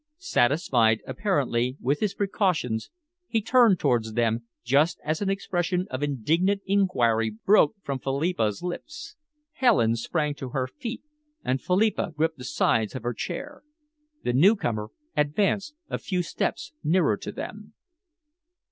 Satisfied, 0.17 1.03
apparently, 1.05 1.77
with 1.79 1.99
his 1.99 2.15
precautions, 2.15 2.89
he 3.27 3.39
turned 3.39 3.77
towards 3.79 4.13
them 4.13 4.47
just 4.63 4.99
as 5.03 5.21
an 5.21 5.29
expression 5.29 5.85
of 5.91 6.01
indignant 6.01 6.63
enquiry 6.65 7.29
broke 7.45 7.75
from 7.83 7.99
Philippa's 7.99 8.63
lips. 8.63 9.15
Helen 9.51 9.95
sprang 9.95 10.33
to 10.33 10.49
her 10.49 10.65
feet, 10.65 11.03
and 11.45 11.61
Philippa 11.61 12.13
gripped 12.17 12.39
the 12.39 12.43
sides 12.43 12.95
of 12.95 13.03
her 13.03 13.13
chair. 13.13 13.61
The 14.23 14.33
newcomer 14.33 14.87
advanced 15.15 15.75
a 15.87 15.99
few 15.99 16.23
steps 16.23 16.73
nearer 16.83 17.15
to 17.17 17.31
them. 17.31 17.75